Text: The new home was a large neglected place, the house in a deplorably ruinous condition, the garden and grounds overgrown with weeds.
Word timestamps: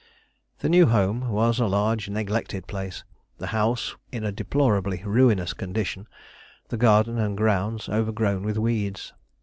The 0.57 0.67
new 0.67 0.87
home 0.87 1.29
was 1.29 1.59
a 1.59 1.67
large 1.67 2.09
neglected 2.09 2.65
place, 2.65 3.03
the 3.37 3.45
house 3.53 3.95
in 4.11 4.23
a 4.23 4.31
deplorably 4.31 5.03
ruinous 5.05 5.53
condition, 5.53 6.07
the 6.69 6.77
garden 6.77 7.19
and 7.19 7.37
grounds 7.37 7.87
overgrown 7.87 8.41
with 8.41 8.57
weeds. 8.57 9.13